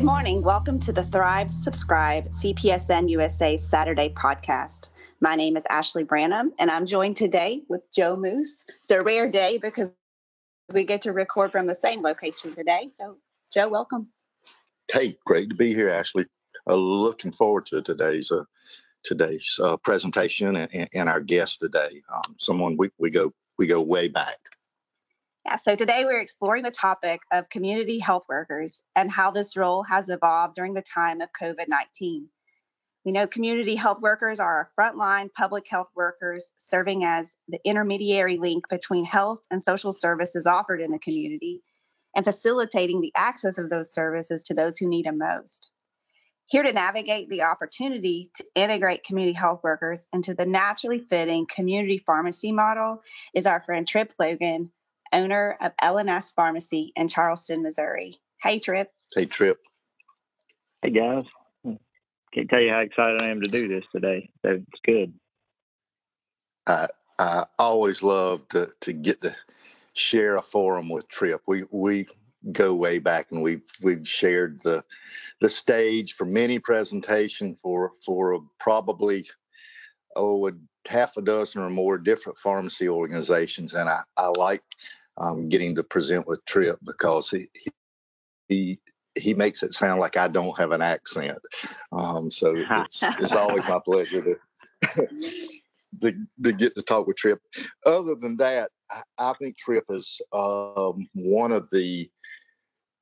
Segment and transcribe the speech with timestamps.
[0.00, 0.40] Good morning.
[0.40, 4.88] Welcome to the Thrive Subscribe CPESN USA Saturday podcast.
[5.20, 8.64] My name is Ashley Branham, and I'm joined today with Joe Moose.
[8.80, 9.90] It's a rare day because
[10.72, 12.88] we get to record from the same location today.
[12.96, 13.18] So,
[13.52, 14.08] Joe, welcome.
[14.90, 16.24] Hey, great to be here, Ashley.
[16.66, 18.44] Uh, looking forward to today's uh,
[19.04, 22.00] today's uh, presentation and, and, our guest today.
[22.10, 24.38] Um, someone we, we go we go way back.
[25.58, 30.08] So today we're exploring the topic of community health workers and how this role has
[30.08, 32.28] evolved during the time of COVID 19.
[33.04, 38.36] We know community health workers are our frontline public health workers serving as the intermediary
[38.36, 41.62] link between health and social services offered in the community
[42.14, 45.68] and facilitating the access of those services to those who need them most.
[46.46, 51.98] Here to navigate the opportunity to integrate community health workers into the naturally fitting community
[51.98, 53.02] pharmacy model
[53.34, 54.70] is our friend Tripp Logan,
[55.12, 58.20] owner of L&S Pharmacy in Charleston, Missouri.
[58.42, 58.90] Hey, Tripp.
[59.14, 59.58] Hey, Tripp.
[60.82, 61.24] Hey, guys.
[62.32, 64.30] Can't tell you how excited I am to do this today.
[64.44, 65.12] It's good.
[66.66, 69.34] I I always love to to get to
[69.94, 71.42] share a forum with Tripp.
[71.46, 72.06] We we
[72.52, 74.84] go way back and we've we've shared the
[75.40, 79.28] the stage for many presentation for for probably
[80.16, 80.52] oh a
[80.86, 84.62] half a dozen or more different pharmacy organizations and I, I like
[85.20, 87.48] um, getting to present with Tripp because he,
[88.48, 88.80] he
[89.16, 91.38] he makes it sound like I don't have an accent.
[91.92, 94.38] Um, so it's it's always my pleasure
[94.84, 95.06] to,
[96.00, 97.40] to, to get to talk with Tripp.
[97.84, 102.10] Other than that, I, I think Tripp is um, one of the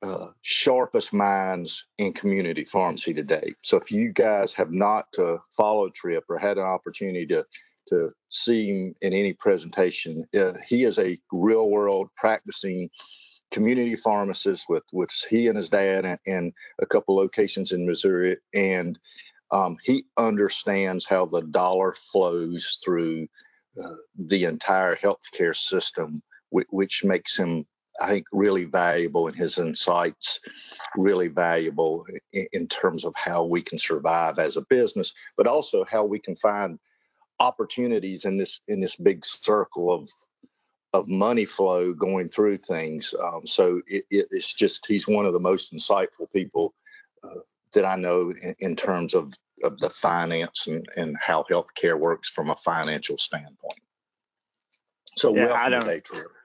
[0.01, 3.53] uh, sharpest minds in community pharmacy today.
[3.61, 7.45] So if you guys have not uh, followed Tripp or had an opportunity to
[7.89, 10.23] to see him in any presentation.
[10.37, 12.89] Uh, he is a real world practicing
[13.51, 18.37] community pharmacist with with he and his dad and, and a couple locations in Missouri,
[18.53, 18.99] and
[19.51, 23.27] um, he understands how the dollar flows through
[23.83, 27.65] uh, the entire healthcare system, which, which makes him
[28.01, 30.39] I think really valuable in his insights,
[30.95, 35.83] really valuable in, in, terms of how we can survive as a business, but also
[35.83, 36.79] how we can find
[37.39, 40.09] opportunities in this in this big circle of
[40.93, 43.13] of money flow going through things.
[43.23, 46.73] Um, so it, it, it's just he's one of the most insightful people
[47.23, 47.41] uh,
[47.73, 49.33] that I know in, in, terms of,
[49.63, 53.79] of the finance and, and how healthcare works from a financial standpoint.
[55.19, 55.83] So yeah, I don't,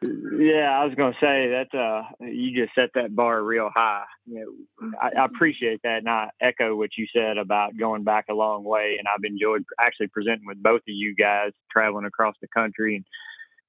[0.02, 4.02] Yeah, I was going to say that uh, you just set that bar real high.
[4.26, 8.26] You know, I, I, appreciate that, and I echo what you said about going back
[8.28, 8.96] a long way.
[8.98, 13.04] And I've enjoyed actually presenting with both of you guys, traveling across the country and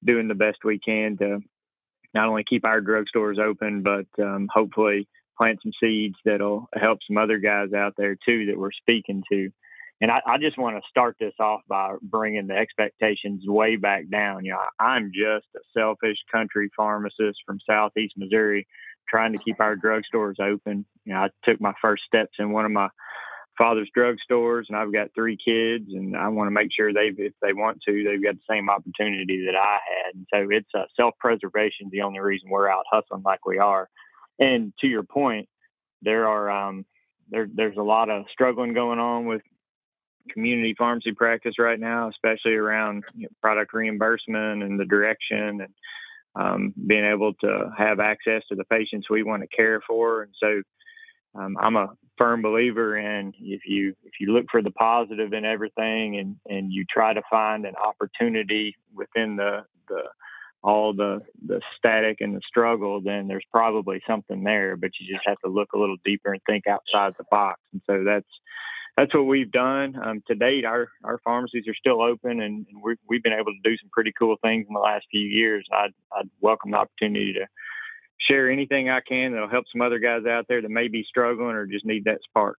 [0.04, 1.38] doing the best we can to
[2.12, 5.06] not only keep our drugstores open, but um, hopefully
[5.38, 9.50] plant some seeds that'll help some other guys out there too that we're speaking to.
[10.00, 14.10] And I, I just want to start this off by bringing the expectations way back
[14.10, 14.44] down.
[14.44, 18.66] You know, I'm just a selfish country pharmacist from Southeast Missouri
[19.08, 20.84] trying to keep our drugstores open.
[21.04, 22.88] You know, I took my first steps in one of my
[23.56, 27.32] father's drugstores and I've got three kids and I want to make sure they if
[27.40, 30.84] they want to they've got the same opportunity that I had and so it's uh,
[30.94, 33.88] self-preservation is the only reason we're out hustling like we are
[34.38, 35.48] and to your point
[36.02, 36.84] there are um
[37.30, 39.42] there there's a lot of struggling going on with
[40.32, 45.74] community pharmacy practice right now, especially around you know, product reimbursement and the direction and
[46.34, 50.22] um, being able to have access to the patients we want to care for.
[50.22, 50.62] And so
[51.34, 51.88] um, I'm a
[52.18, 56.72] firm believer in if you if you look for the positive in everything and and
[56.72, 60.02] you try to find an opportunity within the the
[60.62, 64.76] all the the static and the struggle, then there's probably something there.
[64.76, 67.60] But you just have to look a little deeper and think outside the box.
[67.72, 68.26] And so that's
[68.96, 69.94] that's what we've done.
[70.02, 73.60] Um, to date, our, our pharmacies are still open, and, we've, we've been able to
[73.62, 75.66] do some pretty cool things in the last few years.
[75.72, 77.46] I'd, I'd welcome the opportunity to
[78.18, 81.54] share anything I can that'll help some other guys out there that may be struggling
[81.54, 82.58] or just need that spark.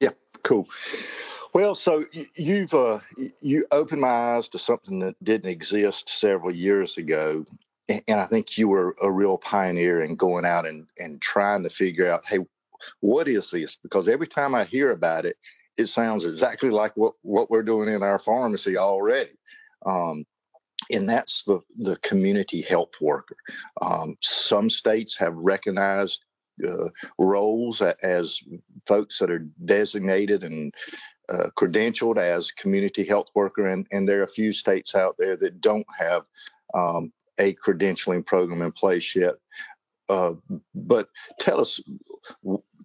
[0.00, 0.10] Yeah,
[0.42, 0.68] cool.
[1.52, 2.04] Well, so
[2.34, 2.98] you've uh,
[3.40, 7.46] you opened my eyes to something that didn't exist several years ago,
[7.88, 11.70] and I think you were a real pioneer in going out and, and trying to
[11.70, 12.38] figure out, hey,
[13.00, 13.76] what is this?
[13.76, 15.36] Because every time I hear about it,
[15.78, 19.32] it sounds exactly like what, what we're doing in our pharmacy already.
[19.86, 20.24] Um,
[20.92, 23.36] and that's the, the community health worker.
[23.82, 26.24] Um, some states have recognized
[26.66, 26.88] uh,
[27.18, 28.40] roles as
[28.86, 30.74] folks that are designated and
[31.28, 35.36] uh, credentialed as community health worker, and, and there are a few states out there
[35.36, 36.22] that don't have
[36.74, 39.34] um, a credentialing program in place yet.
[40.08, 40.34] uh,
[40.74, 41.08] but
[41.40, 41.80] tell us,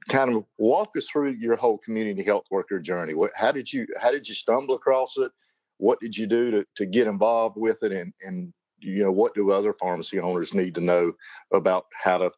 [0.07, 3.13] kind of walk us through your whole community health worker journey.
[3.13, 5.31] What, how did you how did you stumble across it?
[5.77, 7.91] What did you do to, to get involved with it?
[7.91, 11.13] And and you know what do other pharmacy owners need to know
[11.53, 12.31] about how to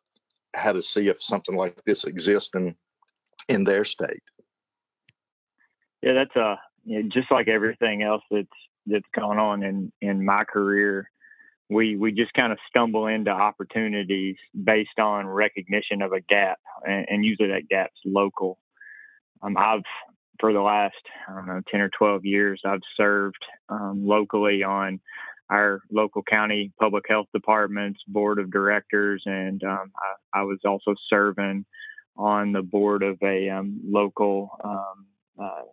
[0.54, 2.75] how to see if something like this exists in
[3.50, 4.24] in their state?
[6.02, 6.56] Yeah, that's uh
[6.86, 8.48] you know, just like everything else that's
[8.88, 11.10] that's gone on in in my career
[11.71, 17.06] we we just kind of stumble into opportunities based on recognition of a gap, and,
[17.09, 18.59] and usually that gap's local.
[19.41, 19.83] Um, I've
[20.39, 20.95] for the last
[21.29, 25.00] I don't know ten or twelve years, I've served um, locally on
[25.50, 29.91] our local county public health department's board of directors, and um,
[30.33, 31.65] I, I, was also serving
[32.18, 35.06] on the board of a um, local um,
[35.41, 35.63] uh,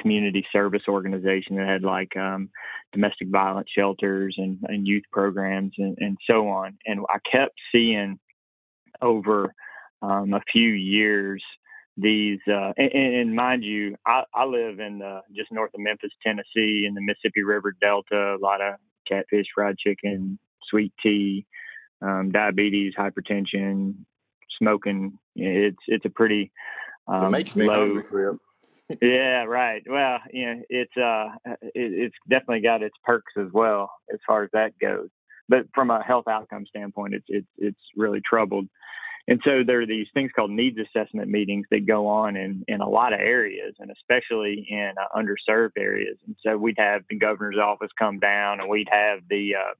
[0.00, 2.50] community service organization that had like um,
[2.92, 6.76] domestic violence shelters and, and youth programs and, and, so on.
[6.86, 8.18] And I kept seeing
[9.00, 9.54] over
[10.02, 11.42] um, a few years
[11.96, 16.10] these, uh, and, and, mind you, I, I live in the, just north of Memphis,
[16.22, 18.36] Tennessee, in the Mississippi River Delta.
[18.36, 18.74] A lot of
[19.08, 20.38] catfish, fried chicken,
[20.68, 21.46] sweet tea,
[22.02, 23.94] um, diabetes, hypertension,
[24.58, 25.18] smoking.
[25.34, 26.52] It's it's a pretty
[27.08, 28.02] um, low,
[29.02, 29.82] yeah, right.
[29.88, 34.44] Well, you know, it's uh, it, it's definitely got its perks as well as far
[34.44, 35.08] as that goes.
[35.48, 38.66] But from a health outcome standpoint, it's it's it's really troubled.
[39.28, 42.80] And so there are these things called needs assessment meetings that go on in, in
[42.80, 46.16] a lot of areas, and especially in uh, underserved areas.
[46.24, 49.74] And so we'd have the governor's office come down, and we'd have the uh,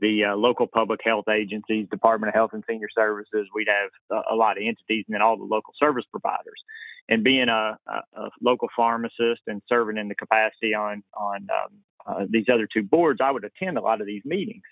[0.00, 3.48] the uh, local public health agencies, Department of Health and Senior Services.
[3.54, 6.62] We'd have a, a lot of entities, and then all the local service providers
[7.08, 11.72] and being a, a, local pharmacist and serving in the capacity on on um,
[12.06, 14.62] uh, these other two boards, I would attend a lot of these meetings.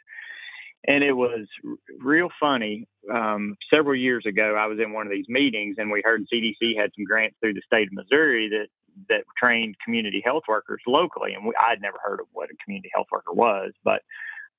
[0.86, 2.86] And it was r- real funny.
[3.12, 6.76] Um, several years ago, I was in one of these meetings, and we heard CDC
[6.78, 8.68] had some grants through the state of Missouri that
[9.10, 11.34] that trained community health workers locally.
[11.34, 14.00] And we, I'd never heard of what a community health worker was, but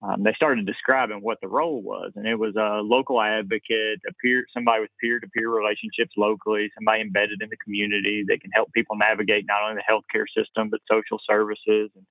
[0.04, 4.14] um, they started describing what the role was, and it was a local advocate, a
[4.22, 8.96] peer, somebody with peer-to-peer relationships locally, somebody embedded in the community that can help people
[8.96, 12.06] navigate not only the healthcare system but social services and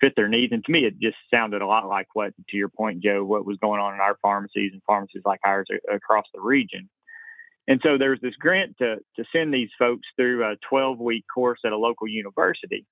[0.00, 0.52] fit their needs.
[0.52, 3.46] And to me, it just sounded a lot like what, to your point, Joe, what
[3.46, 6.88] was going on in our pharmacies and pharmacies like ours across the region.
[7.66, 11.60] And so there's this grant to to send these folks through a 12 week course
[11.64, 12.86] at a local university.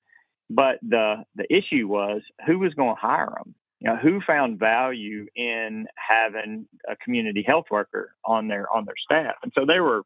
[0.51, 4.61] But the the issue was who was going to hire them you know, who found
[4.61, 9.83] value in having a community health worker on their on their staff, and so there
[9.83, 10.03] were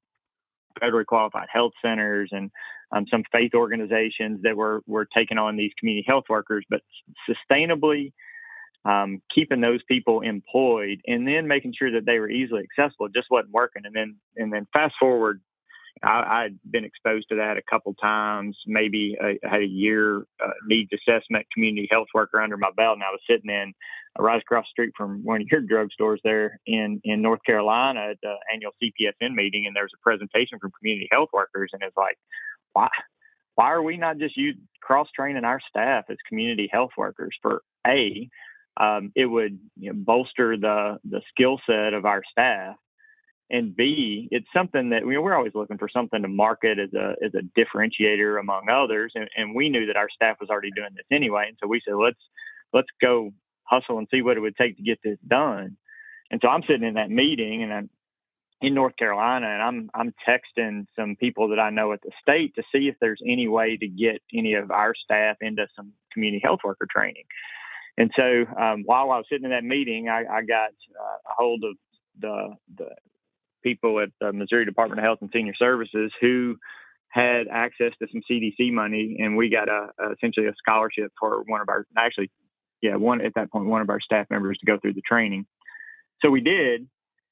[0.81, 2.51] federally qualified health centers and
[2.93, 6.81] um, some faith organizations that were were taking on these community health workers, but
[7.29, 8.13] sustainably
[8.87, 13.27] um, keeping those people employed and then making sure that they were easily accessible just
[13.31, 13.83] wasn't working.
[13.85, 15.43] And then and then fast forward
[16.03, 18.57] I, had been exposed to that a couple times.
[18.67, 23.03] Maybe I had a year uh, needs assessment community health worker under my belt, and
[23.03, 23.73] I was sitting in
[24.19, 28.11] uh, right across the street from one of your drugstores there in in North Carolina
[28.11, 31.83] at the annual CPESN meeting, and there was a presentation from community health workers, and
[31.83, 32.17] it's like,
[32.73, 32.89] why
[33.55, 34.39] why are we not just
[34.83, 38.29] cross training our staff as community health workers for a
[38.79, 42.77] um, it would you know, bolster the the skill set of our staff
[43.49, 46.93] and B, it's something that you know, we're always looking for something to market as
[46.95, 50.73] a as a differentiator among others, and, and we knew that our staff was already
[50.73, 52.19] doing this anyway, and so we said let's
[52.73, 55.77] let's go hustle and see what it would take to get this done.
[56.31, 57.91] And so I'm sitting in that meeting, and I'm
[58.61, 62.55] in North Carolina, and I'm I'm texting some people that I know at the state
[62.57, 66.41] to see if there's any way to get any of our staff into some community
[66.43, 67.25] health worker training.
[67.99, 71.35] And so um, while I was sitting in that meeting, I, I got uh, a
[71.37, 71.77] hold of
[72.21, 72.89] the the
[73.67, 76.57] people at the Missouri Department of Health and Senior Services who
[77.09, 81.43] had access to some CDC money, and we got a, a essentially a scholarship for
[81.47, 82.31] one of our actually,
[82.81, 85.47] yeah, one at that point one of our staff members to go through the training.
[86.23, 86.87] So we did,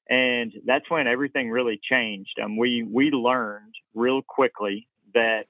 [0.09, 2.37] and that's when everything really changed.
[2.43, 5.45] Um, we we learned real quickly that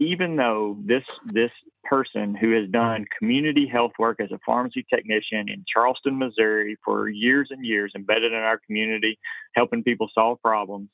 [0.00, 1.50] even though this this
[1.84, 7.08] person who has done community health work as a pharmacy technician in Charleston, Missouri for
[7.08, 9.18] years and years, embedded in our community,
[9.54, 10.88] helping people solve problems,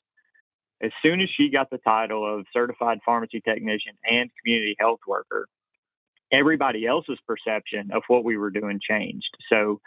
[0.81, 5.47] as soon as she got the title of certified pharmacy technician and community health worker,
[6.31, 9.29] everybody else's perception of what we were doing changed.
[9.49, 9.79] So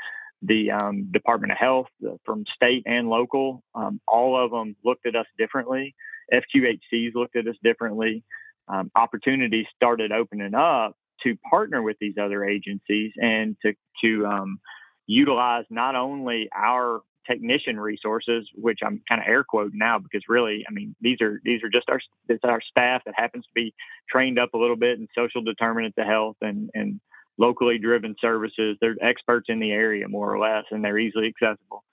[0.43, 5.07] the um, Department of Health, the, from state and local, um, all of them looked
[5.07, 5.95] at us differently.
[6.33, 8.23] FQHCs looked at us differently
[8.69, 10.95] um, opportunities started opening up
[11.25, 13.73] to partner with these other agencies and to
[14.03, 14.61] to um,
[15.07, 20.65] utilize not only our technician resources, which I'm kind of air quoting now because really,
[20.69, 23.75] I mean, these are these are just our it's our staff that happens to be
[24.11, 27.01] trained up a little bit in social determinants of health and and
[27.39, 28.77] locally driven services.
[28.81, 31.85] They're experts in the area more or less, and they're easily accessible.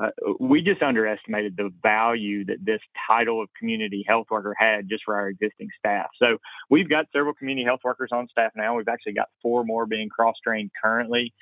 [0.00, 5.02] Uh, we just underestimated the value that this title of community health worker had just
[5.04, 6.06] for our existing staff.
[6.22, 6.38] So
[6.70, 8.76] we've got several community health workers on staff now.
[8.76, 11.34] We've actually got four more being cross trained currently.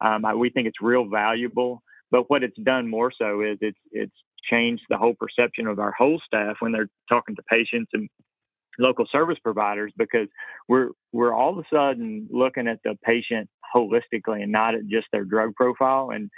[0.00, 1.82] Um, I, we think it's real valuable.
[2.10, 4.14] But what it's done more so is it's it's
[4.48, 8.08] changed the whole perception of our whole staff when they're talking to patients and
[8.78, 10.28] local service providers because
[10.68, 15.06] we're we're all of a sudden looking at the patient holistically and not at just
[15.12, 16.30] their drug profile and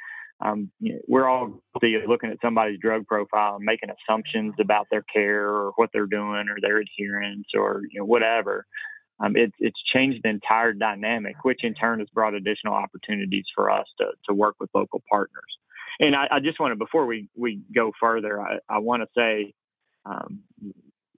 [0.45, 5.03] um, you know, we're all looking at somebody's drug profile and making assumptions about their
[5.03, 8.67] care or what they're doing or their adherence or you know whatever
[9.21, 13.71] um, it's it's changed the entire dynamic, which in turn has brought additional opportunities for
[13.71, 15.59] us to to work with local partners.
[15.99, 19.09] And I, I just want to before we we go further, I, I want to
[19.17, 19.55] say
[20.05, 20.41] um,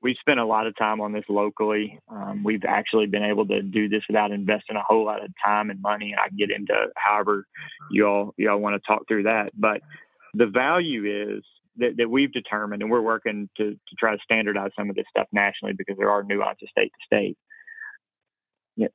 [0.02, 1.98] we've spent a lot of time on this locally.
[2.08, 5.70] Um, we've actually been able to do this without investing a whole lot of time
[5.70, 7.46] and money, and I can get into however
[7.90, 9.50] you all you all want to talk through that.
[9.56, 9.80] But
[10.34, 11.44] the value is
[11.76, 15.06] that, that we've determined, and we're working to, to try to standardize some of this
[15.10, 17.36] stuff nationally because there are nuances state to state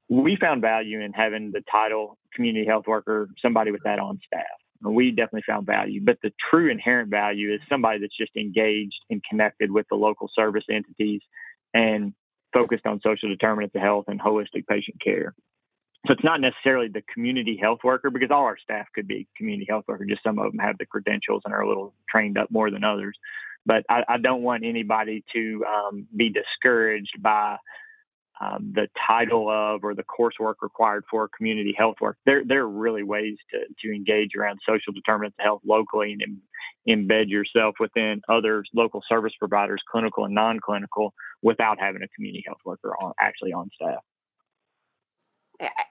[0.10, 4.44] we found value in having the title community health worker, somebody with that on staff.
[4.92, 9.22] We definitely found value, but the true inherent value is somebody that's just engaged and
[9.30, 11.22] connected with the local service entities
[11.74, 12.14] and
[12.54, 15.34] focused on social determinants of health and holistic patient care.
[16.06, 19.66] So it's not necessarily the community health worker because all our staff could be community
[19.70, 20.06] health worker.
[20.06, 22.84] Just some of them have the credentials and are a little trained up more than
[22.84, 23.18] others.
[23.66, 27.56] But I, I don't want anybody to um, be discouraged by
[28.42, 32.18] um, the title of or the coursework required for community health work.
[32.26, 36.40] There, there are really ways to, to engage around social determinants of health locally and
[36.88, 42.60] embed yourself within other local service providers, clinical and non-clinical, without having a community health
[42.66, 44.04] worker on, actually on staff.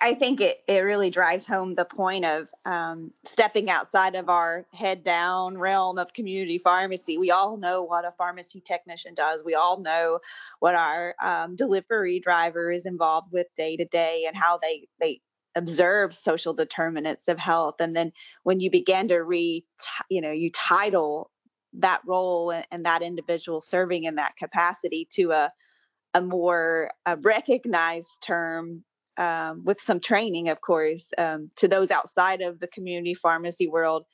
[0.01, 4.67] I think it, it really drives home the point of um, stepping outside of our
[4.73, 7.17] head down realm of community pharmacy.
[7.17, 9.45] We all know what a pharmacy technician does.
[9.45, 10.19] We all know
[10.59, 15.21] what our um, delivery driver is involved with day to day and how they, they
[15.55, 17.77] observe social determinants of health.
[17.79, 19.65] And then when you begin to re,
[20.11, 21.31] you know, you title
[21.75, 25.53] that role and, and that individual serving in that capacity to a,
[26.15, 28.85] a more a recognized term
[29.17, 34.05] um, with some training, of course, um, to those outside of the community pharmacy world.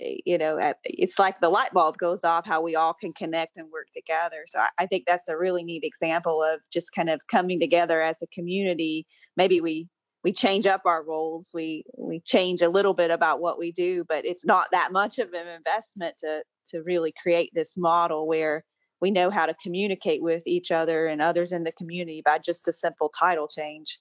[0.00, 3.56] Eh, you know, it's like the light bulb goes off how we all can connect
[3.56, 4.44] and work together.
[4.46, 8.00] So I, I think that's a really neat example of just kind of coming together
[8.00, 9.06] as a community.
[9.36, 9.88] Maybe we
[10.22, 14.04] we change up our roles, we we change a little bit about what we do,
[14.04, 18.64] but it's not that much of an investment to to really create this model where
[19.00, 22.68] we know how to communicate with each other and others in the community by just
[22.68, 23.98] a simple title change.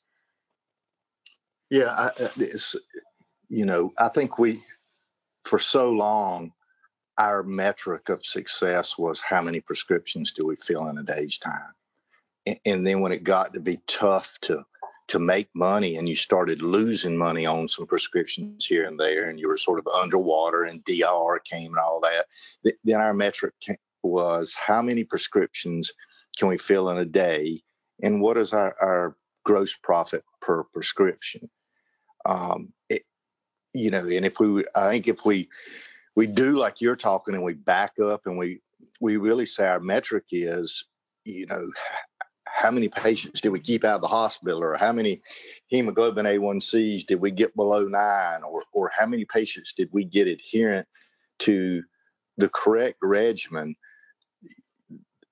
[1.70, 2.76] Yeah, I, uh, it's,
[3.48, 4.64] you know, I think we,
[5.46, 6.52] for so long,
[7.18, 11.74] our metric of success was how many prescriptions do we fill in a day's time,
[12.46, 14.66] and, and then when it got to be tough to
[15.10, 19.40] to make money and you started losing money on some prescriptions here and there and
[19.40, 22.28] you were sort of underwater and DIR came and all that,
[22.84, 23.56] then our metric
[24.04, 25.92] was how many prescriptions
[26.38, 27.60] can we fill in a day
[28.04, 31.50] and what is our, our gross profit per prescription?
[32.26, 33.04] Um, it,
[33.74, 35.50] you know, and if we, I think if we
[36.16, 38.62] we do like you're talking and we back up and we
[39.00, 40.86] we really say our metric is,
[41.26, 41.70] you know,
[42.46, 45.22] how many patients did we keep out of the hospital or how many
[45.68, 50.28] hemoglobin A1Cs did we get below nine or, or how many patients did we get
[50.28, 50.88] adherent
[51.40, 51.84] to
[52.38, 53.76] the correct regimen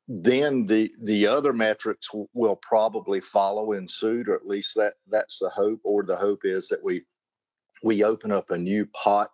[0.08, 5.40] then the the other metrics will probably follow in suit, or at least that that's
[5.40, 5.82] the hope.
[5.84, 7.04] Or the hope is that we
[7.84, 9.32] we open up a new pot,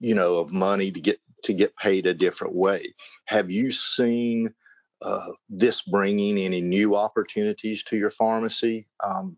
[0.00, 2.94] you know, of money to get to get paid a different way.
[3.26, 4.54] Have you seen
[5.02, 8.88] uh, this bringing any new opportunities to your pharmacy?
[9.04, 9.36] Um,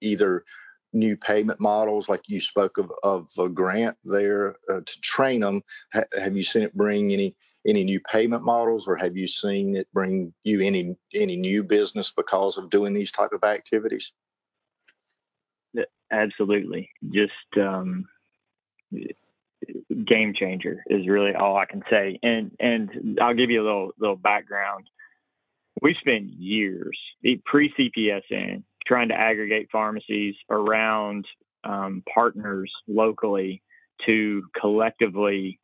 [0.00, 0.44] either
[0.92, 5.62] new payment models, like you spoke of, of a grant there uh, to train them.
[5.94, 7.36] Ha- have you seen it bring any
[7.66, 12.10] any new payment models, or have you seen it bring you any any new business
[12.10, 14.12] because of doing these type of activities?
[16.12, 18.06] Absolutely, just um,
[20.04, 22.18] game changer is really all I can say.
[22.22, 24.88] And and I'll give you a little little background.
[25.82, 26.98] We spent years
[27.44, 31.26] pre CPESN trying to aggregate pharmacies around
[31.64, 33.62] um, partners locally
[34.06, 35.60] to collectively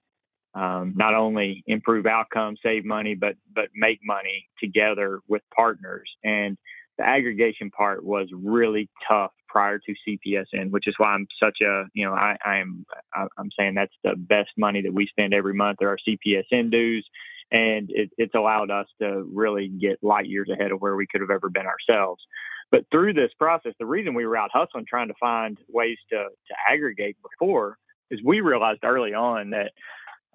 [0.57, 6.11] um, not only improve outcomes, save money, but but make money together with partners.
[6.25, 6.57] And
[6.97, 11.85] the aggregation part was really tough prior to CPESN, which is why I'm such a
[11.93, 15.55] you know I, I am I'm saying that's the best money that we spend every
[15.55, 17.07] month are our CPESN dues,
[17.53, 21.21] and it, it's allowed us to really get light years ahead of where we could
[21.21, 22.23] have ever been ourselves.
[22.71, 26.17] But through this process, the reason we were out hustling trying to find ways to
[26.17, 27.77] to aggregate before
[28.11, 29.73] is we realized early on that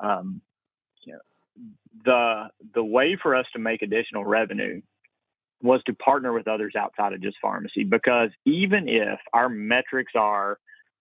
[0.01, 0.41] um,
[1.05, 1.20] you know,
[2.05, 4.81] the the way for us to make additional revenue
[5.62, 10.58] was to partner with others outside of just pharmacy because even if our metrics are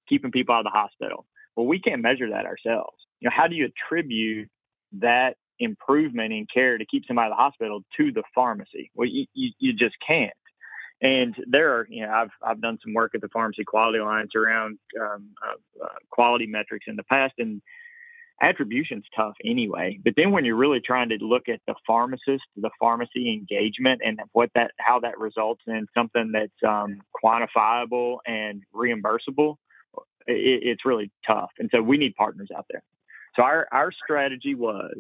[0.09, 1.25] keeping people out of the hospital,
[1.57, 2.97] well, we can't measure that ourselves.
[3.21, 4.49] You know, how do you attribute
[4.92, 8.90] that improvement in care to keep somebody out of the hospital to the pharmacy?
[8.95, 10.33] Well, you, you, you just can't.
[11.02, 14.33] And there are, you know, I've I've done some work at the Pharmacy Quality Alliance
[14.37, 17.62] around um, uh, uh, quality metrics in the past, and
[18.41, 19.99] attribution's tough anyway.
[20.03, 24.21] But then when you're really trying to look at the pharmacist, the pharmacy engagement, and
[24.33, 29.57] what that how that results in something that's um, quantifiable and reimbursable,
[30.27, 31.51] it, it's really tough.
[31.59, 32.83] And so we need partners out there.
[33.37, 34.97] So our our strategy was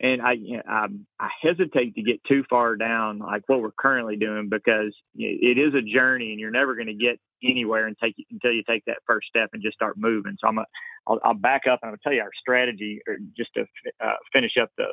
[0.00, 0.86] and I, you know, I,
[1.20, 5.74] I hesitate to get too far down like what we're currently doing because it is
[5.74, 8.98] a journey and you're never going to get anywhere and take until you take that
[9.06, 10.36] first step and just start moving.
[10.40, 10.64] So I'm a,
[11.06, 13.66] I'll, I'll back up and I'll tell you our strategy or just to
[14.04, 14.88] uh, finish up the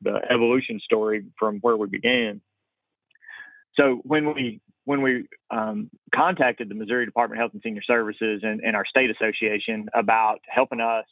[0.00, 2.40] the evolution story from where we began.
[3.74, 8.40] So when we when we um, contacted the Missouri Department of Health and Senior Services
[8.42, 11.04] and, and our state association about helping us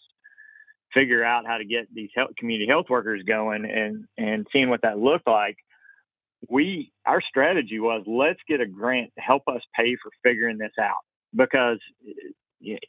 [0.95, 4.83] figure out how to get these health, community health workers going and and seeing what
[4.83, 5.57] that looked like
[6.49, 10.73] we our strategy was let's get a grant to help us pay for figuring this
[10.81, 10.97] out.
[11.35, 11.79] Because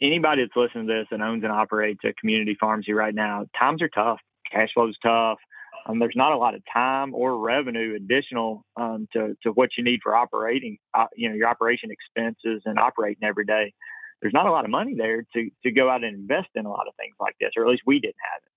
[0.01, 3.81] anybody that's listening to this and owns and operates a community pharmacy right now times
[3.81, 4.19] are tough.
[4.51, 5.37] Cash flow is tough.
[5.85, 9.83] Um, there's not a lot of time or revenue additional um, to, to what you
[9.83, 13.73] need for operating uh, you know your operation expenses and operating every day
[14.21, 16.69] there's not a lot of money there to to go out and invest in a
[16.69, 18.51] lot of things like this, or at least we didn't have it.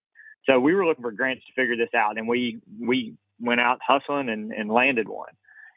[0.50, 3.78] So we were looking for grants to figure this out, and we we went out
[3.86, 5.32] hustling and, and landed one.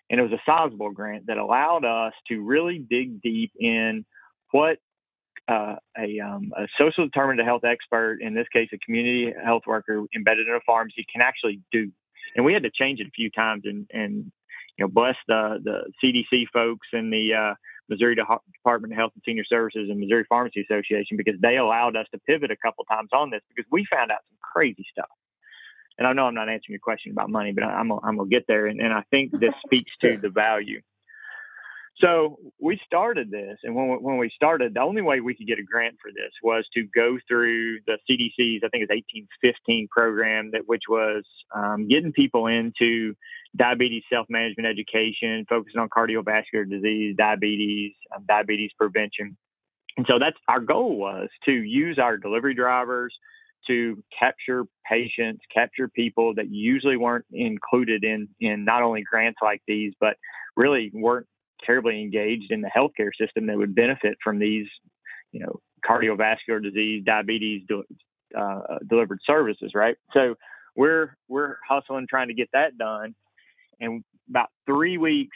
[0.10, 4.06] And it was a sizable grant that allowed us to really dig deep in
[4.52, 4.78] what
[5.48, 9.64] uh, a, um, a social determinant of health expert, in this case, a community health
[9.66, 11.92] worker embedded in a pharmacy, can actually do.
[12.36, 14.32] And we had to change it a few times, and and
[14.78, 17.54] you know, bless the the CDC folks and the uh,
[17.94, 22.08] Missouri Department of Health and Senior Services and Missouri Pharmacy Association because they allowed us
[22.12, 25.10] to pivot a couple times on this because we found out some crazy stuff.
[25.98, 28.30] And I know I'm not answering your question about money, but I'm gonna, I'm gonna
[28.30, 28.66] get there.
[28.66, 30.82] And, and I think this speaks to the value.
[31.98, 35.46] So we started this, and when we, when we started, the only way we could
[35.46, 39.88] get a grant for this was to go through the CDC's, I think it's 1815
[39.92, 41.24] program, that which was
[41.56, 43.14] um, getting people into
[43.56, 49.38] diabetes self management education, focusing on cardiovascular disease, diabetes, um, diabetes prevention.
[49.98, 53.14] And so that's our goal was to use our delivery drivers
[53.68, 59.62] to capture patients, capture people that usually weren't included in, in not only grants like
[59.68, 60.18] these, but
[60.58, 61.28] really weren't
[61.64, 64.68] terribly engaged in the healthcare system that would benefit from these,
[65.32, 67.62] you know, cardiovascular disease, diabetes
[68.38, 69.96] uh, delivered services, right?
[70.14, 70.36] So
[70.76, 73.16] we're we're hustling trying to get that done,
[73.84, 75.36] and about three weeks,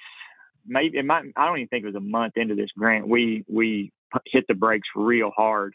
[0.66, 3.44] maybe it might I don't even think it was a month into this grant, we
[3.48, 3.92] we
[4.26, 5.74] hit the brakes real hard.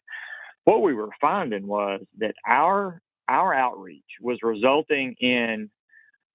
[0.64, 5.70] What we were finding was that our our outreach was resulting in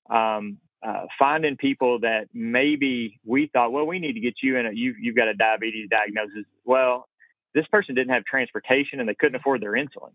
[0.10, 4.66] um, uh, finding people that maybe we thought, well, we need to get you in
[4.66, 6.46] a you you've got a diabetes diagnosis.
[6.66, 7.08] Well,
[7.54, 10.12] this person didn't have transportation and they couldn't afford their insulin.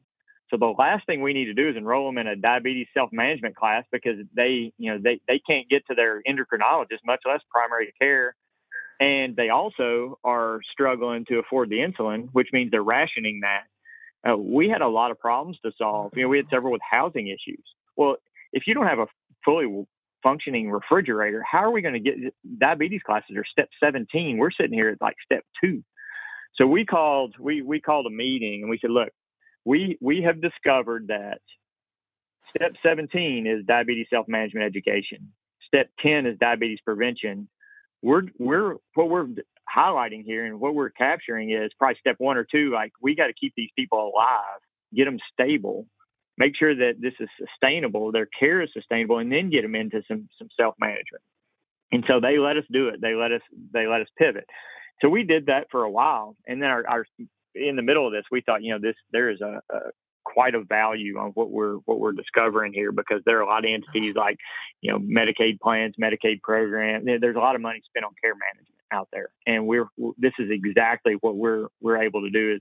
[0.52, 3.56] So the last thing we need to do is enroll them in a diabetes self-management
[3.56, 7.94] class because they, you know, they, they can't get to their endocrinologist, much less primary
[7.98, 8.36] care.
[9.00, 14.30] And they also are struggling to afford the insulin, which means they're rationing that.
[14.30, 16.12] Uh, we had a lot of problems to solve.
[16.14, 17.64] You know, we had several with housing issues.
[17.96, 18.16] Well,
[18.52, 19.06] if you don't have a
[19.46, 19.86] fully
[20.22, 24.36] functioning refrigerator, how are we going to get diabetes classes are step 17?
[24.36, 25.82] We're sitting here at like step two.
[26.56, 29.08] So we called we we called a meeting and we said, look,
[29.64, 31.40] we we have discovered that
[32.54, 35.32] step 17 is diabetes self-management education.
[35.66, 37.48] Step 10 is diabetes prevention.
[38.02, 39.28] We're we're what we're
[39.74, 42.70] highlighting here and what we're capturing is probably step one or two.
[42.72, 44.60] Like we got to keep these people alive,
[44.94, 45.86] get them stable,
[46.36, 50.02] make sure that this is sustainable, their care is sustainable, and then get them into
[50.08, 51.22] some some self-management.
[51.92, 53.00] And so they let us do it.
[53.00, 54.46] They let us they let us pivot.
[55.00, 57.04] So we did that for a while, and then our, our
[57.54, 59.78] in the middle of this, we thought, you know, this there is a, a
[60.24, 63.64] quite a value on what we're what we're discovering here because there are a lot
[63.64, 64.38] of entities like
[64.80, 67.04] you know Medicaid plans, Medicaid programs.
[67.04, 69.86] There's a lot of money spent on care management out there, and we're
[70.18, 72.60] this is exactly what we're we're able to do is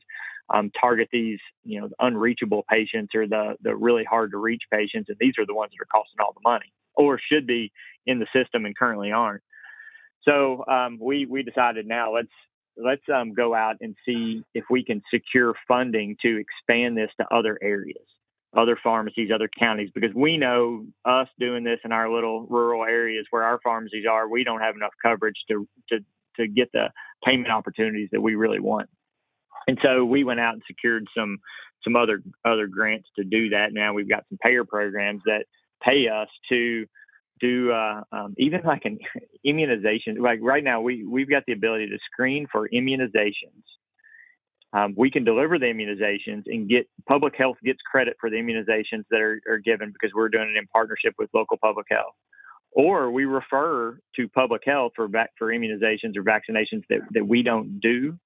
[0.54, 5.10] um, target these you know unreachable patients or the the really hard to reach patients,
[5.10, 7.72] and these are the ones that are costing all the money or should be
[8.06, 9.44] in the system and currently aren't.
[10.24, 12.28] So um, we we decided now let's
[12.78, 17.26] let's um, go out and see if we can secure funding to expand this to
[17.34, 18.06] other areas,
[18.56, 23.26] other pharmacies, other counties, because we know us doing this in our little rural areas
[23.30, 26.00] where our pharmacies are, we don't have enough coverage to to
[26.38, 26.90] to get the
[27.26, 28.90] payment opportunities that we really want.
[29.68, 31.38] And so we went out and secured some
[31.84, 33.74] some other other grants to do that.
[33.74, 35.46] Now we've got some payer programs that
[35.84, 36.86] pay us to
[37.42, 39.00] do uh, um, even like an
[39.44, 40.22] immunization.
[40.22, 43.64] Like right now, we we've got the ability to screen for immunizations.
[44.74, 49.04] Um, we can deliver the immunizations and get public health gets credit for the immunizations
[49.12, 52.14] that are, are given because we're doing it in partnership with local public health.
[52.72, 57.44] Or we refer to public health for vac- for immunizations or vaccinations that, that we
[57.44, 58.18] don't do,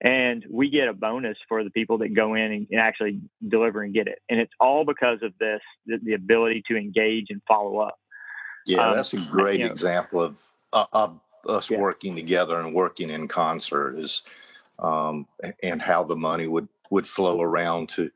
[0.00, 3.82] and we get a bonus for the people that go in and, and actually deliver
[3.82, 4.18] and get it.
[4.30, 7.98] And it's all because of this the, the ability to engage and follow up.
[8.66, 11.78] Yeah, um, that's a great you know, example of, uh, of us yeah.
[11.78, 14.22] working together and working in concert is
[14.78, 15.26] um,
[15.62, 18.10] and how the money would would flow around to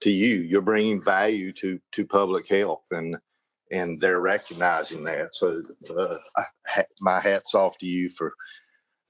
[0.00, 0.40] to you.
[0.40, 3.16] You're bringing value to to public health and
[3.70, 5.34] and they're recognizing that.
[5.34, 5.62] So
[5.96, 8.34] uh, I, my hats off to you for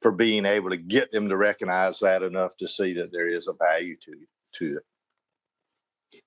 [0.01, 3.49] for being able to get them to recognize that enough to see that there is
[3.49, 4.13] a value to
[4.59, 6.23] to it.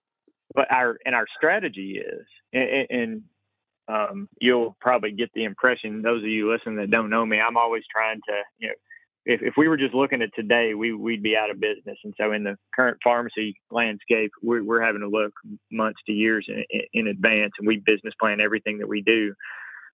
[0.54, 3.24] But our and our strategy is, and, and
[3.88, 7.58] um, you'll probably get the impression, those of you listening that don't know me, I'm
[7.58, 8.74] always trying to, you know,
[9.28, 11.98] if, if we were just looking at today, we, we'd be out of business.
[12.04, 15.34] And so in the current pharmacy landscape, we're, we're having to look
[15.72, 19.34] months to years in, in advance and we business plan everything that we do.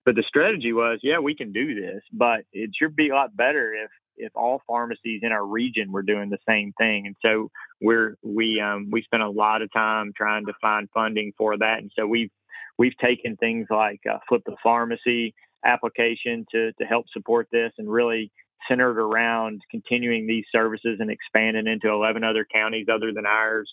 [0.04, 3.36] But the strategy was, yeah, we can do this, but it should be a lot
[3.36, 7.06] better if if all pharmacies in our region were doing the same thing.
[7.06, 7.50] And so
[7.80, 11.78] we're we um, we spent a lot of time trying to find funding for that.
[11.78, 12.30] And so we've
[12.78, 17.90] we've taken things like uh, Flip the Pharmacy application to, to help support this and
[17.90, 18.30] really
[18.68, 23.72] centered around continuing these services and expanding into 11 other counties other than ours.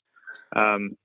[0.56, 0.98] Um,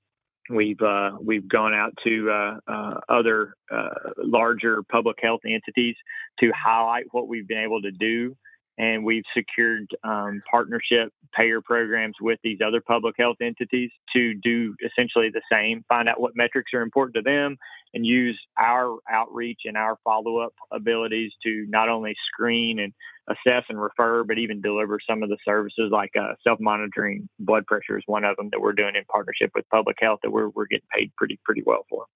[0.51, 5.97] we've uh, we've gone out to uh, uh, other uh, larger public health entities
[6.41, 8.37] to highlight what we've been able to do
[8.77, 14.75] and we've secured um, partnership payer programs with these other public health entities to do
[14.85, 17.57] essentially the same, find out what metrics are important to them,
[17.93, 22.93] and use our outreach and our follow up abilities to not only screen and
[23.29, 27.65] assess and refer, but even deliver some of the services like uh, self monitoring blood
[27.67, 30.49] pressure is one of them that we're doing in partnership with public health that we're,
[30.49, 32.07] we're getting paid pretty, pretty well for.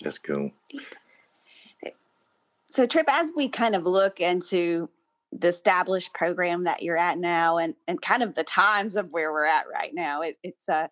[0.00, 0.50] That's cool.
[2.66, 4.90] So, Tripp, as we kind of look into
[5.32, 9.32] the established program that you're at now and, and kind of the times of where
[9.32, 10.22] we're at right now.
[10.22, 10.90] It, it's a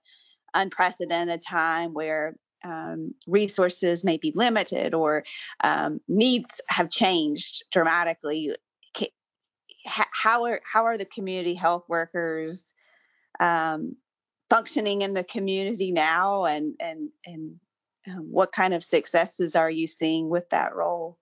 [0.55, 5.25] unprecedented time where um, resources may be limited or
[5.63, 8.55] um, needs have changed dramatically.
[9.85, 12.75] How are how are the community health workers
[13.39, 13.97] um,
[14.51, 17.61] functioning in the community now, and and and
[18.09, 21.19] um, what kind of successes are you seeing with that role?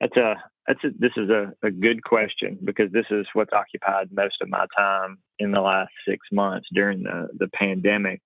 [0.00, 0.34] That's a
[0.66, 4.48] that's a, this is a, a good question because this is what's occupied most of
[4.48, 8.20] my time in the last six months during the the pandemic.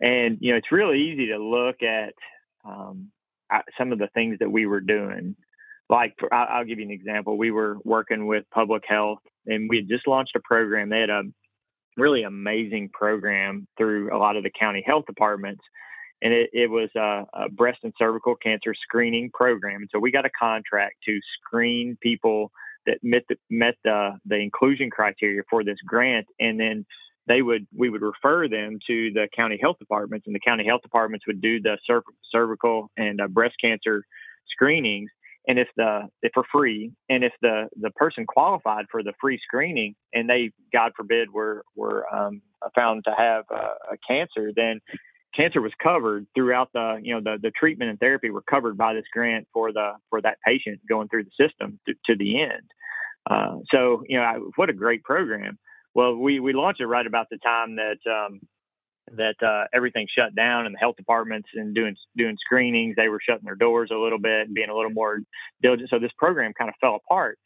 [0.00, 2.14] And you know, it's really easy to look at
[2.64, 3.10] um,
[3.78, 5.36] some of the things that we were doing.
[5.88, 7.36] Like, for, I'll give you an example.
[7.36, 10.88] We were working with public health, and we had just launched a program.
[10.88, 11.22] They had a
[11.96, 15.62] really amazing program through a lot of the county health departments
[16.22, 19.82] and it, it was a, a, breast and cervical cancer screening program.
[19.82, 22.52] And so we got a contract to screen people
[22.86, 26.86] that met the, met the, the inclusion criteria for this grant, and then
[27.28, 30.82] they would we would refer them to the county health departments, and the county health
[30.82, 31.76] departments would do the
[32.32, 34.04] cervical and uh, breast cancer
[34.50, 35.10] screenings.
[35.46, 39.38] And if the if for free, and if the the person qualified for the free
[39.44, 42.42] screening, and they God forbid were were um,
[42.74, 44.80] found to have uh, a cancer, then
[45.34, 48.94] cancer was covered throughout the you know the the treatment and therapy were covered by
[48.94, 52.70] this grant for the for that patient going through the system to, to the end.
[53.28, 55.58] Uh, so you know I, what a great program.
[55.94, 58.40] Well, we we launched it right about the time that um,
[59.16, 63.20] that uh, everything shut down and the health departments and doing doing screenings they were
[63.26, 65.18] shutting their doors a little bit and being a little more
[65.62, 65.90] diligent.
[65.90, 67.38] So this program kind of fell apart.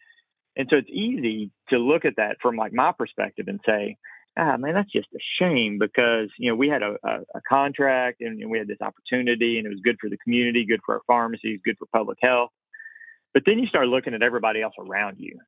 [0.56, 3.96] And so it's easy to look at that from like my perspective and say,
[4.36, 8.20] ah, man, that's just a shame because, you know, we had a, a, a contract
[8.20, 10.96] and, and we had this opportunity and it was good for the community, good for
[10.96, 12.50] our pharmacies, good for public health.
[13.32, 15.38] But then you start looking at everybody else around you.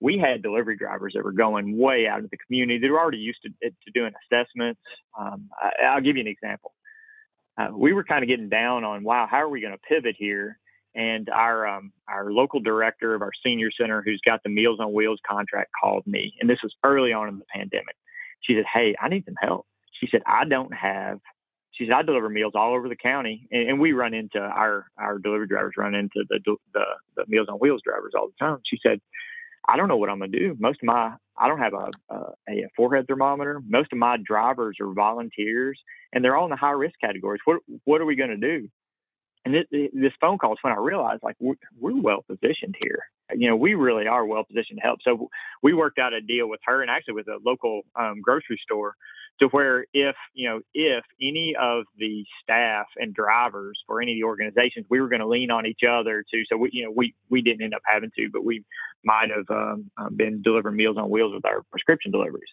[0.00, 2.78] We had delivery drivers that were going way out into the community.
[2.78, 4.80] They were already used to, to doing assessments.
[5.18, 6.72] Um, I, will give you an example.
[7.58, 10.16] Uh, we were kind of getting down on, wow, how are we going to pivot
[10.18, 10.58] here?
[10.94, 14.92] And our um, our local director of our senior center, who's got the Meals on
[14.92, 17.94] Wheels contract, called me, and this was early on in the pandemic.
[18.42, 19.66] She said, "Hey, I need some help."
[20.00, 21.18] She said, "I don't have."
[21.72, 24.86] She said, "I deliver meals all over the county, and, and we run into our
[24.98, 26.40] our delivery drivers run into the,
[26.74, 26.84] the
[27.16, 29.00] the Meals on Wheels drivers all the time." She said,
[29.68, 30.56] "I don't know what I'm gonna do.
[30.58, 32.16] Most of my I don't have a, a,
[32.50, 33.62] a forehead thermometer.
[33.66, 35.80] Most of my drivers are volunteers,
[36.12, 37.40] and they're all in the high risk categories.
[37.44, 38.68] What what are we gonna do?"
[39.44, 43.04] And this, this phone call is when I realized like we're, we're well positioned here.
[43.32, 45.00] You know, we really are well positioned to help.
[45.02, 45.28] So
[45.62, 48.96] we worked out a deal with her and actually with a local um, grocery store
[49.40, 54.16] to where if you know if any of the staff and drivers for any of
[54.16, 56.92] the organizations we were going to lean on each other to so we you know
[56.94, 58.64] we we didn't end up having to but we
[59.04, 62.50] might have um, um been delivering meals on wheels with our prescription deliveries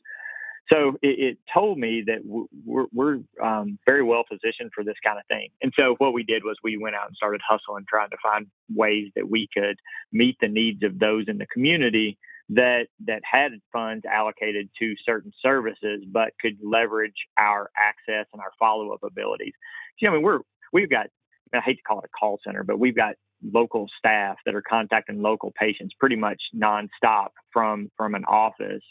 [0.69, 5.17] so it, it told me that we're, we're um, very well positioned for this kind
[5.17, 5.49] of thing.
[5.61, 8.47] And so what we did was we went out and started hustling, trying to find
[8.73, 9.77] ways that we could
[10.11, 12.17] meet the needs of those in the community
[12.49, 18.51] that that had funds allocated to certain services, but could leverage our access and our
[18.57, 19.53] follow up abilities.
[19.99, 20.39] You know, I mean, we're
[20.71, 21.07] we've got
[21.53, 23.15] I hate to call it a call center, but we've got
[23.53, 28.83] local staff that are contacting local patients pretty much nonstop from from an office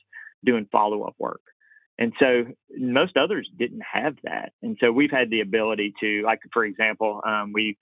[0.45, 1.41] doing follow up work.
[1.99, 2.45] And so
[2.77, 4.53] most others didn't have that.
[4.63, 7.79] And so we've had the ability to, like, for example, um, we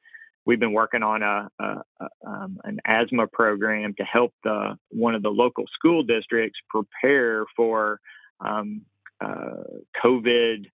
[0.46, 1.64] we've been working on a, a,
[2.00, 7.44] a um, an asthma program to help the one of the local school districts prepare
[7.56, 7.98] for
[8.40, 8.82] um,
[9.20, 9.62] uh,
[10.04, 10.66] COVID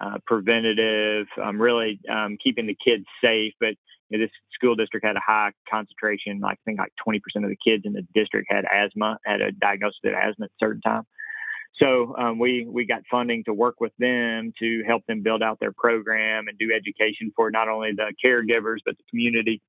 [0.00, 3.52] uh, preventative, um, really um, keeping the kids safe.
[3.60, 3.74] But
[4.08, 7.50] you know, this school district had a high concentration, like I think like 20% of
[7.50, 10.80] the kids in the district had asthma, had a diagnosis of asthma at a certain
[10.80, 11.06] time.
[11.80, 15.58] So um, we we got funding to work with them to help them build out
[15.60, 19.62] their program and do education for not only the caregivers but the community,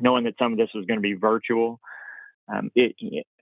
[0.00, 1.80] knowing that some of this was going to be virtual.
[2.52, 2.94] Um, it,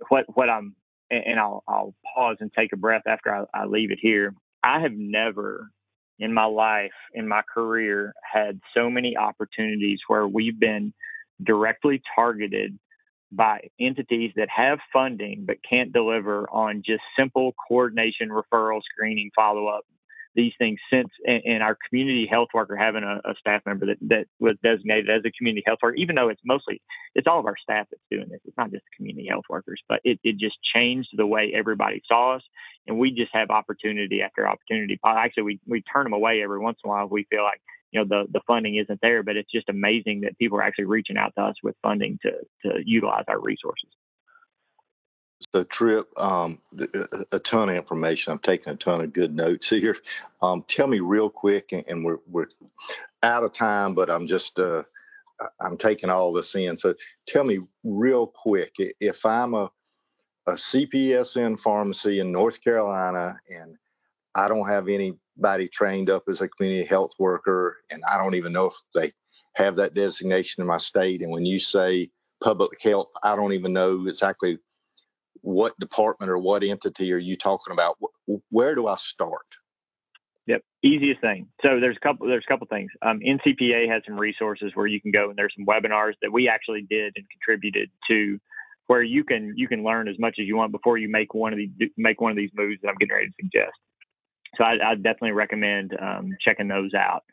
[0.08, 0.76] what what I'm
[1.10, 4.34] and I'll I'll pause and take a breath after I, I leave it here.
[4.62, 5.70] I have never
[6.18, 10.92] in my life in my career had so many opportunities where we've been
[11.42, 12.78] directly targeted
[13.32, 19.66] by entities that have funding but can't deliver on just simple coordination, referral, screening, follow
[19.66, 19.84] up,
[20.34, 24.26] these things since and, our community health worker having a, a, staff member that, that
[24.40, 26.80] was designated as a community health worker, even though it's mostly
[27.14, 28.40] it's all of our staff that's doing this.
[28.44, 32.36] It's not just community health workers, but it, it just changed the way everybody saw
[32.36, 32.42] us.
[32.86, 34.98] And we just have opportunity after opportunity.
[35.04, 37.60] Actually, we, we turn them away every once in a while we feel like,
[37.92, 40.86] you know the the funding isn't there but it's just amazing that people are actually
[40.86, 42.32] reaching out to us with funding to
[42.64, 43.90] to utilize our resources.
[45.52, 46.60] So Tripp um,
[47.32, 48.32] a ton of information.
[48.32, 49.96] I'm taking a ton of good notes here.
[50.40, 52.46] Um, tell me real quick and we're we're
[53.24, 54.82] out of time but i'm just uh,
[55.60, 56.76] i'm taking all this in.
[56.76, 56.94] So
[57.26, 59.70] tell me real quick if i'm a
[60.46, 63.76] a cpesn pharmacy in north carolina and
[64.34, 68.34] i don't have any anybody trained up as a community health worker, and I don't
[68.34, 69.12] even know if they
[69.54, 71.22] have that designation in my state.
[71.22, 72.10] And when you say
[72.42, 74.58] public health, I don't even know exactly
[75.42, 77.98] what department or what entity are you talking about.
[78.50, 79.46] Where do I start?
[80.46, 81.48] Yep, easiest thing.
[81.62, 82.26] So there's a couple.
[82.26, 82.90] There's a couple things.
[83.00, 86.48] Um, NCPA has some resources where you can go, and there's some webinars that we
[86.48, 88.40] actually did and contributed to,
[88.88, 91.52] where you can you can learn as much as you want before you make one
[91.52, 93.78] of these make one of these moves that I'm getting ready to suggest.
[94.56, 97.24] So I, I definitely recommend um, checking those out.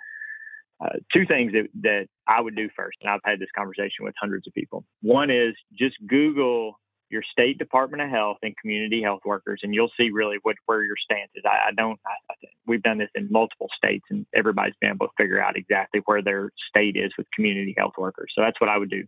[0.81, 4.15] Uh, two things that, that I would do first, and I've had this conversation with
[4.19, 4.85] hundreds of people.
[5.01, 6.79] One is just Google
[7.09, 10.83] your state Department of Health and community health workers, and you'll see really what where
[10.83, 11.43] your stance is.
[11.45, 11.99] I, I don't.
[12.05, 12.33] I,
[12.65, 16.21] we've done this in multiple states, and everybody's been able to figure out exactly where
[16.21, 18.31] their state is with community health workers.
[18.35, 19.03] So that's what I would do.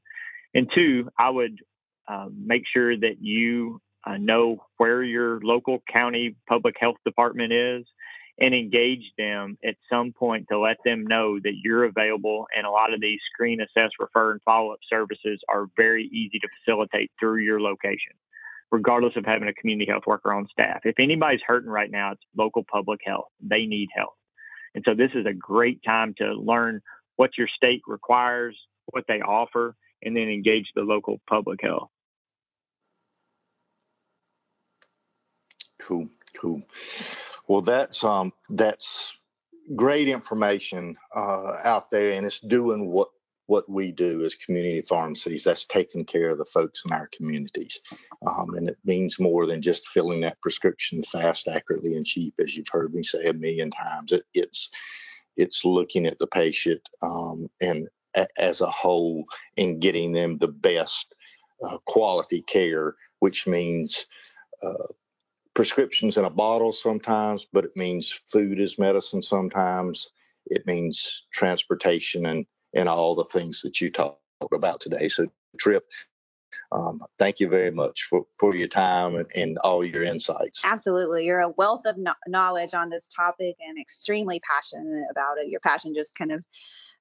[0.53, 1.59] And two, I would
[2.07, 7.85] um, make sure that you uh, know where your local county public health department is
[8.41, 12.47] and engage them at some point to let them know that you're available.
[12.57, 16.39] And a lot of these screen, assess, refer, and follow up services are very easy
[16.39, 18.13] to facilitate through your location,
[18.71, 20.81] regardless of having a community health worker on staff.
[20.85, 23.27] If anybody's hurting right now, it's local public health.
[23.39, 24.15] They need help.
[24.73, 26.81] And so this is a great time to learn
[27.17, 31.89] what your state requires, what they offer, and then engage the local public health.
[35.79, 36.07] Cool,
[36.39, 36.63] cool.
[37.51, 39.13] Well, that's um, that's
[39.75, 43.09] great information uh, out there, and it's doing what
[43.47, 45.43] what we do as community pharmacies.
[45.43, 47.81] That's taking care of the folks in our communities,
[48.25, 52.55] um, and it means more than just filling that prescription fast, accurately, and cheap, as
[52.55, 54.13] you've heard me say a million times.
[54.13, 54.69] It, it's
[55.35, 59.25] it's looking at the patient um, and a, as a whole
[59.57, 61.13] and getting them the best
[61.61, 64.05] uh, quality care, which means
[64.63, 64.87] uh,
[65.61, 70.09] prescriptions in a bottle sometimes, but it means food is medicine sometimes.
[70.47, 74.17] It means transportation and, and all the things that you talked
[74.51, 75.07] about today.
[75.07, 75.27] So,
[75.59, 75.83] Tripp,
[76.71, 80.61] um, thank you very much for, for your time and, and all your insights.
[80.63, 81.27] Absolutely.
[81.27, 85.47] You're a wealth of no- knowledge on this topic and extremely passionate about it.
[85.47, 86.43] Your passion just kind of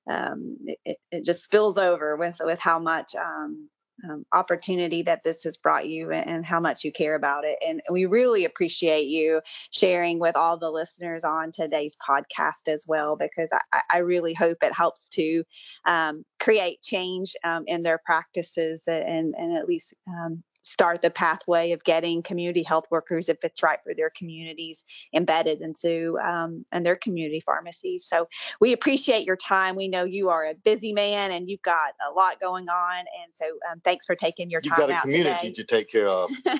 [0.06, 3.70] um, it, it, just spills over with with how much um,
[4.08, 7.58] um, opportunity that this has brought you and how much you care about it.
[7.66, 13.16] And we really appreciate you sharing with all the listeners on today's podcast as well,
[13.16, 15.44] because I, I really hope it helps to
[15.84, 21.72] um, create change um, in their practices and, and at least um, start the pathway
[21.72, 26.84] of getting community health workers, if it's right for their communities, embedded into um, and
[26.84, 28.06] their community pharmacies.
[28.06, 28.28] So
[28.60, 29.76] we appreciate your time.
[29.76, 33.32] We know you are a busy man and you've got a lot going on, and
[33.34, 35.52] so um, thanks for taking your time you've got a community today.
[35.52, 36.30] to take care of.
[36.46, 36.56] Uh,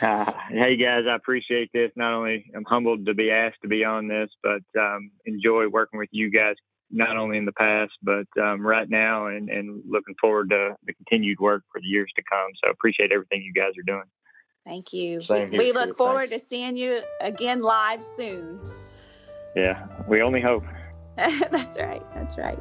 [0.50, 1.90] hey guys, I appreciate this.
[1.96, 5.98] Not only I'm humbled to be asked to be on this, but um, enjoy working
[5.98, 6.54] with you guys
[6.90, 10.92] not only in the past but um, right now, and, and looking forward to the
[10.94, 12.48] continued work for the years to come.
[12.62, 14.04] So appreciate everything you guys are doing.
[14.66, 15.22] Thank you.
[15.22, 15.96] Same we, here, look Tripp.
[15.96, 16.44] forward Thanks.
[16.44, 18.60] to seeing you again live soon.
[19.56, 20.64] Yeah, we only hope.
[21.16, 22.02] That's right.
[22.14, 22.58] That's right.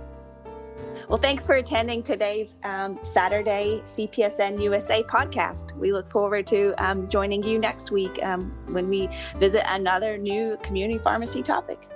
[1.09, 5.75] Well, thanks for attending today's um, Saturday CPESN USA podcast.
[5.77, 10.57] We look forward to um, joining you next week um, when we visit another new
[10.63, 11.87] community pharmacy topic.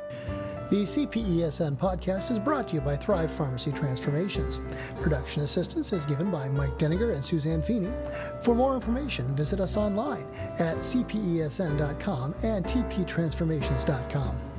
[0.71, 4.61] The CPESN podcast is brought to you by Thrive Pharmacy Transformations.
[5.01, 7.91] Production assistance is given by Mike Denninger and Suzanne Feeney.
[8.41, 10.25] For more information, visit us online
[10.59, 14.50] at cpesn.com and tptransformations.com.